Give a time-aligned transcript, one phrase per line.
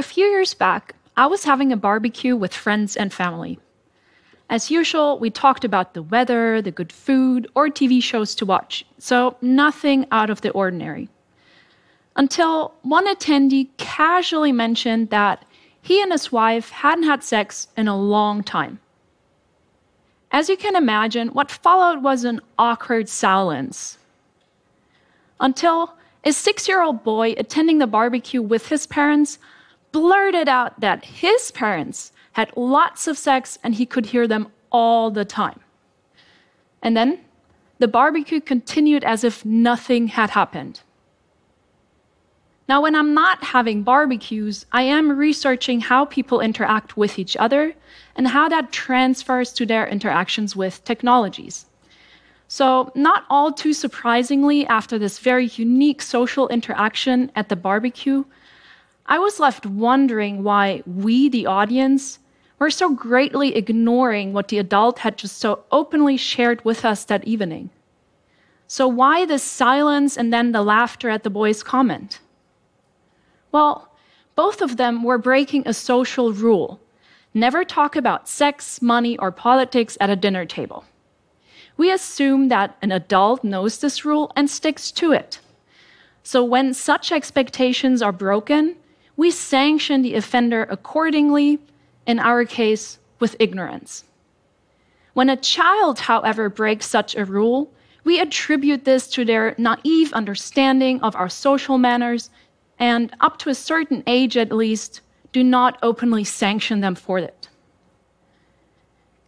[0.00, 3.58] a few years back, I was having a barbecue with friends and family.
[4.48, 8.86] As usual, we talked about the weather, the good food, or TV shows to watch,
[8.96, 11.10] so nothing out of the ordinary.
[12.16, 15.44] Until one attendee casually mentioned that
[15.82, 18.80] he and his wife hadn't had sex in a long time.
[20.32, 23.98] As you can imagine, what followed was an awkward silence.
[25.38, 25.92] Until
[26.24, 29.38] a six year old boy attending the barbecue with his parents
[29.92, 35.10] blurted out that his parents had lots of sex and he could hear them all
[35.10, 35.60] the time.
[36.82, 37.20] And then
[37.78, 40.80] the barbecue continued as if nothing had happened.
[42.68, 47.74] Now, when I'm not having barbecues, I am researching how people interact with each other
[48.14, 51.66] and how that transfers to their interactions with technologies.
[52.46, 58.24] So, not all too surprisingly, after this very unique social interaction at the barbecue,
[59.10, 62.20] I was left wondering why we, the audience,
[62.60, 67.24] were so greatly ignoring what the adult had just so openly shared with us that
[67.24, 67.70] evening.
[68.68, 72.20] So, why the silence and then the laughter at the boy's comment?
[73.50, 73.92] Well,
[74.36, 76.80] both of them were breaking a social rule
[77.34, 80.84] never talk about sex, money, or politics at a dinner table.
[81.76, 85.40] We assume that an adult knows this rule and sticks to it.
[86.22, 88.76] So, when such expectations are broken,
[89.20, 91.58] we sanction the offender accordingly,
[92.06, 94.02] in our case, with ignorance.
[95.12, 97.70] When a child, however, breaks such a rule,
[98.02, 102.30] we attribute this to their naive understanding of our social manners,
[102.78, 107.50] and up to a certain age at least, do not openly sanction them for it.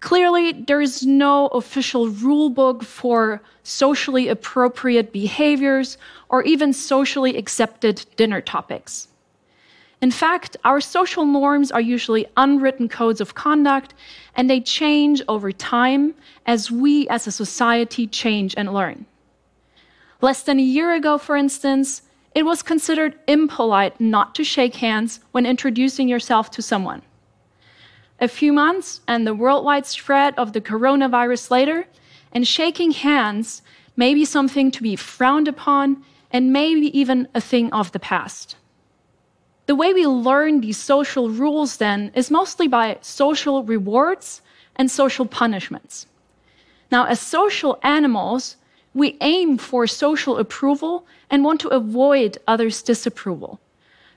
[0.00, 5.98] Clearly, there is no official rule book for socially appropriate behaviors
[6.30, 9.08] or even socially accepted dinner topics.
[10.02, 13.94] In fact, our social norms are usually unwritten codes of conduct,
[14.34, 19.06] and they change over time as we as a society change and learn.
[20.20, 22.02] Less than a year ago, for instance,
[22.34, 27.02] it was considered impolite not to shake hands when introducing yourself to someone.
[28.20, 31.86] A few months and the worldwide spread of the coronavirus later,
[32.32, 33.62] and shaking hands
[33.96, 38.56] may be something to be frowned upon and maybe even a thing of the past.
[39.66, 44.42] The way we learn these social rules then is mostly by social rewards
[44.76, 46.06] and social punishments.
[46.90, 48.56] Now, as social animals,
[48.94, 53.60] we aim for social approval and want to avoid others' disapproval.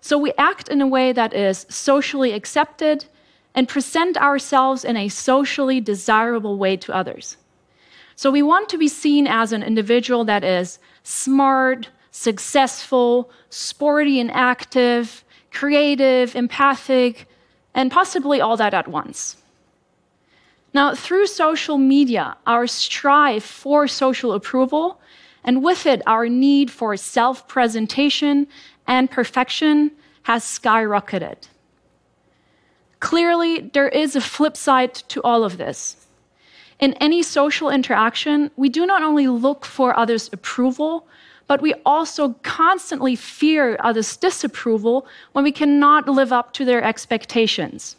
[0.00, 3.06] So we act in a way that is socially accepted
[3.54, 7.36] and present ourselves in a socially desirable way to others.
[8.16, 14.30] So we want to be seen as an individual that is smart, successful, sporty, and
[14.30, 15.23] active,
[15.54, 17.26] creative, empathic,
[17.74, 19.36] and possibly all that at once.
[20.74, 25.00] Now, through social media, our strive for social approval,
[25.44, 28.48] and with it, our need for self presentation
[28.86, 29.92] and perfection,
[30.24, 31.36] has skyrocketed.
[33.00, 36.06] Clearly, there is a flip side to all of this.
[36.80, 41.06] In any social interaction, we do not only look for others' approval,
[41.46, 47.96] but we also constantly fear others' disapproval when we cannot live up to their expectations.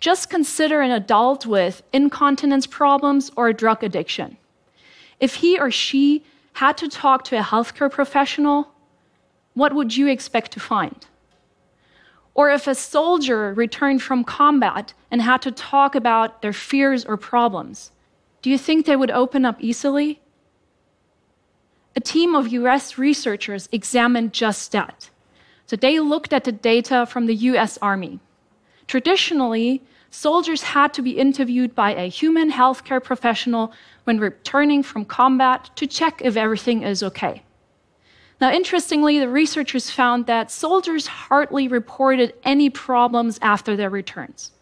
[0.00, 4.36] Just consider an adult with incontinence problems or a drug addiction.
[5.18, 6.22] If he or she
[6.54, 8.72] had to talk to a healthcare professional,
[9.54, 11.06] what would you expect to find?
[12.34, 17.16] Or if a soldier returned from combat and had to talk about their fears or
[17.16, 17.90] problems,
[18.42, 20.20] do you think they would open up easily?
[21.96, 25.10] A team of US researchers examined just that.
[25.66, 28.20] So they looked at the data from the US Army.
[28.86, 33.72] Traditionally, soldiers had to be interviewed by a human healthcare professional
[34.04, 37.42] when returning from combat to check if everything is okay.
[38.40, 44.52] Now, interestingly, the researchers found that soldiers hardly reported any problems after their returns.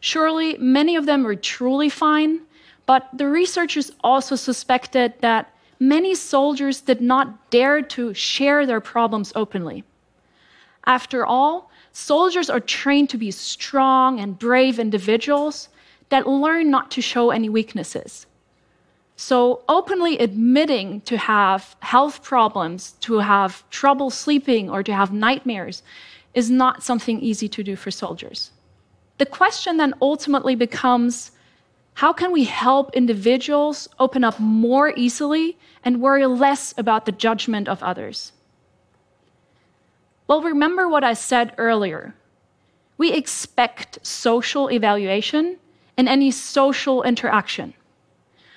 [0.00, 2.42] Surely, many of them were truly fine,
[2.84, 9.32] but the researchers also suspected that many soldiers did not dare to share their problems
[9.34, 9.84] openly.
[10.84, 15.68] After all, soldiers are trained to be strong and brave individuals
[16.08, 18.26] that learn not to show any weaknesses.
[19.16, 25.82] So, openly admitting to have health problems, to have trouble sleeping, or to have nightmares
[26.34, 28.50] is not something easy to do for soldiers.
[29.16, 31.30] The question then ultimately becomes
[31.96, 37.68] how can we help individuals open up more easily and worry less about the judgment
[37.68, 38.32] of others?
[40.28, 42.14] Well, remember what I said earlier.
[42.98, 45.56] We expect social evaluation
[45.96, 47.72] in any social interaction.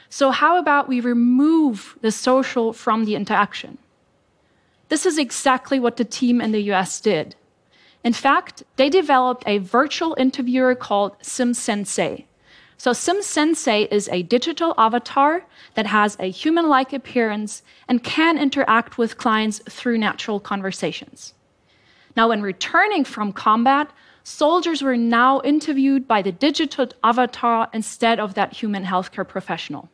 [0.10, 3.78] So, how about we remove the social from the interaction?
[4.90, 7.36] This is exactly what the team in the US did.
[8.04, 12.26] In fact, they developed a virtual interviewer called SimSensei.
[12.80, 15.44] So, SimSensei is a digital avatar
[15.74, 21.34] that has a human like appearance and can interact with clients through natural conversations.
[22.16, 23.92] Now, when returning from combat,
[24.24, 29.90] soldiers were now interviewed by the digital avatar instead of that human healthcare professional.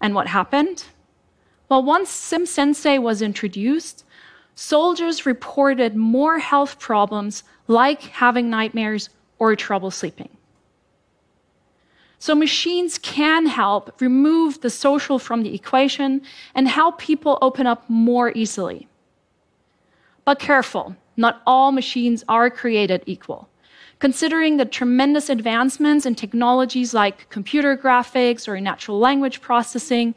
[0.00, 0.84] And what happened?
[1.68, 4.06] Well, once SimSensei was introduced,
[4.54, 10.33] soldiers reported more health problems like having nightmares or trouble sleeping.
[12.24, 16.22] So, machines can help remove the social from the equation
[16.54, 18.88] and help people open up more easily.
[20.24, 23.50] But careful, not all machines are created equal.
[23.98, 30.14] Considering the tremendous advancements in technologies like computer graphics or natural language processing,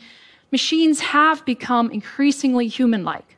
[0.50, 3.36] machines have become increasingly human like.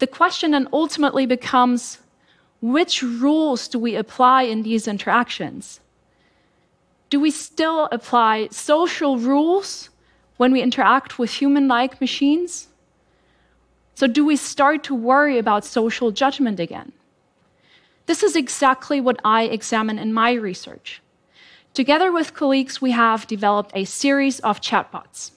[0.00, 1.98] The question then ultimately becomes
[2.60, 5.78] which rules do we apply in these interactions?
[7.10, 9.88] Do we still apply social rules
[10.36, 12.68] when we interact with human like machines?
[13.94, 16.92] So, do we start to worry about social judgment again?
[18.06, 21.02] This is exactly what I examine in my research.
[21.74, 25.32] Together with colleagues, we have developed a series of chatbots.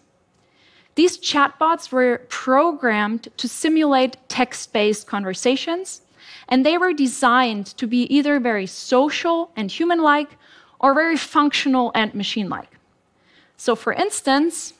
[0.95, 6.01] These chatbots were programmed to simulate text based conversations,
[6.47, 10.37] and they were designed to be either very social and human like
[10.81, 12.77] or very functional and machine like.
[13.55, 14.73] So, for instance,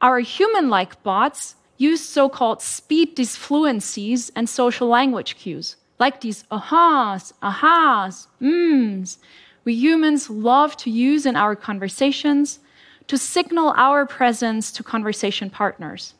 [0.00, 6.44] our human like bots use so called speech disfluencies and social language cues, like these
[6.44, 9.16] ahas, ahas, mms,
[9.64, 12.60] we humans love to use in our conversations
[13.08, 16.14] to signal our presence to conversation partners.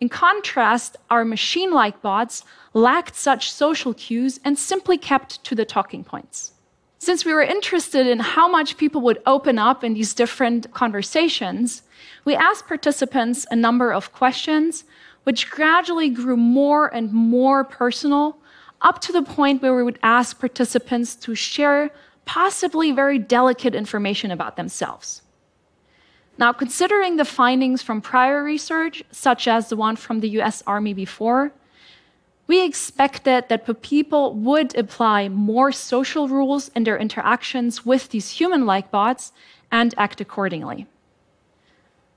[0.00, 2.44] In contrast, our machine like bots
[2.74, 6.52] lacked such social cues and simply kept to the talking points.
[7.06, 11.82] Since we were interested in how much people would open up in these different conversations,
[12.24, 14.82] we asked participants a number of questions,
[15.22, 18.38] which gradually grew more and more personal,
[18.82, 21.92] up to the point where we would ask participants to share
[22.24, 25.22] possibly very delicate information about themselves.
[26.38, 30.92] Now, considering the findings from prior research, such as the one from the US Army
[30.92, 31.52] before,
[32.46, 38.66] we expected that people would apply more social rules in their interactions with these human
[38.66, 39.32] like bots
[39.70, 40.86] and act accordingly.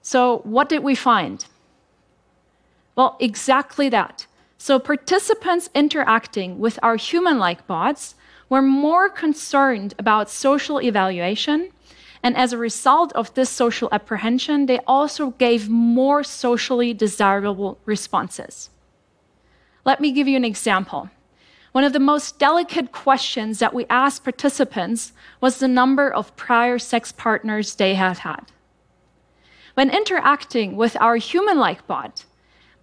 [0.01, 1.45] So, what did we find?
[2.95, 4.27] Well, exactly that.
[4.57, 8.15] So, participants interacting with our human like bots
[8.49, 11.71] were more concerned about social evaluation.
[12.21, 18.69] And as a result of this social apprehension, they also gave more socially desirable responses.
[19.89, 21.09] Let me give you an example.
[21.71, 26.77] One of the most delicate questions that we asked participants was the number of prior
[26.77, 28.51] sex partners they had had.
[29.73, 32.25] When interacting with our human like bot,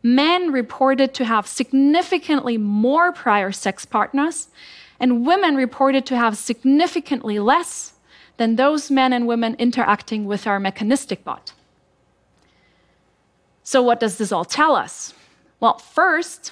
[0.03, 4.48] men reported to have significantly more prior sex partners,
[4.98, 7.93] and women reported to have significantly less
[8.36, 11.53] than those men and women interacting with our mechanistic bot.
[13.63, 15.15] So, what does this all tell us?
[15.60, 16.51] Well, first,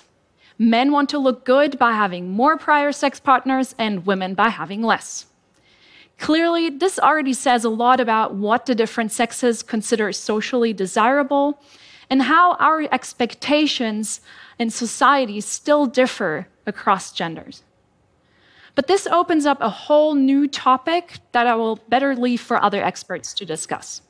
[0.59, 4.83] men want to look good by having more prior sex partners, and women by having
[4.83, 5.27] less.
[6.19, 11.61] Clearly, this already says a lot about what the different sexes consider socially desirable
[12.09, 14.21] and how our expectations
[14.59, 17.63] in society still differ across genders.
[18.75, 22.83] But this opens up a whole new topic that I will better leave for other
[22.83, 24.03] experts to discuss.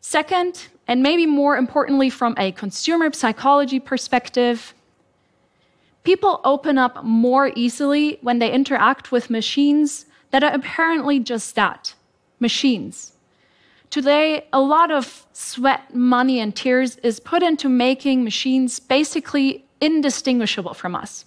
[0.00, 4.74] Second, and maybe more importantly from a consumer psychology perspective,
[6.02, 11.94] People open up more easily when they interact with machines that are apparently just that
[12.38, 13.12] machines.
[13.90, 20.74] Today, a lot of sweat, money, and tears is put into making machines basically indistinguishable
[20.74, 21.24] from us.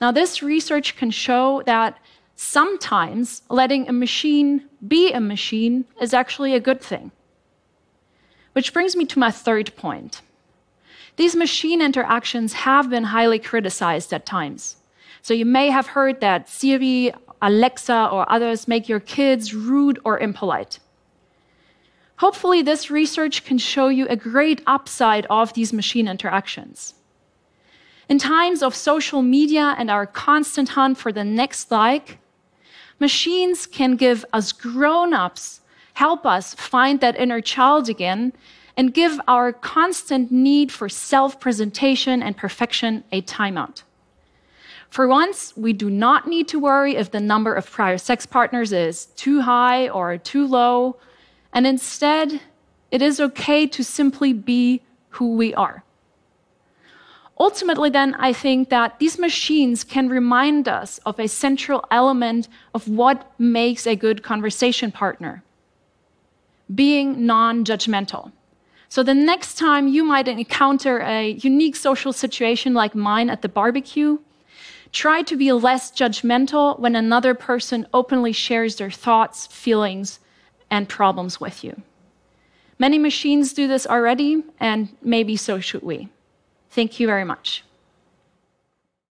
[0.00, 1.98] Now, this research can show that
[2.34, 7.12] sometimes letting a machine be a machine is actually a good thing.
[8.58, 10.20] Which brings me to my third point.
[11.14, 14.78] These machine interactions have been highly criticized at times.
[15.22, 20.18] So you may have heard that Siri, Alexa, or others make your kids rude or
[20.18, 20.80] impolite.
[22.16, 26.94] Hopefully, this research can show you a great upside of these machine interactions.
[28.08, 32.18] In times of social media and our constant hunt for the next like,
[32.98, 35.60] machines can give us grown ups,
[35.98, 38.32] help us find that inner child again,
[38.76, 43.82] and give our constant need for self presentation and perfection a timeout.
[44.90, 48.72] For once, we do not need to worry if the number of prior sex partners
[48.72, 50.96] is too high or too low,
[51.52, 52.40] and instead,
[52.92, 54.80] it is okay to simply be
[55.16, 55.82] who we are.
[57.40, 62.86] Ultimately, then, I think that these machines can remind us of a central element of
[62.86, 65.42] what makes a good conversation partner
[66.74, 68.32] being non judgmental.
[68.88, 73.48] So, the next time you might encounter a unique social situation like mine at the
[73.48, 74.18] barbecue,
[74.92, 80.20] try to be less judgmental when another person openly shares their thoughts, feelings,
[80.70, 81.82] and problems with you.
[82.78, 86.08] Many machines do this already, and maybe so should we.
[86.70, 87.64] Thank you very much.